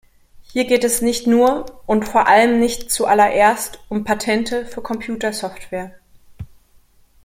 [0.51, 5.91] Hier geht es nicht nur– und vor allem nicht zuallererst– um Patente für Computersoftware.